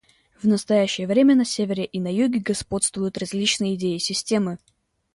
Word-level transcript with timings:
В 0.41 0.47
настоящее 0.47 1.05
время 1.05 1.35
на 1.35 1.45
Севере 1.45 1.85
и 1.85 1.99
на 1.99 2.11
Юге 2.11 2.39
господствуют 2.39 3.19
различные 3.19 3.75
идеи 3.75 3.97
и 3.97 3.99
системы. 3.99 4.57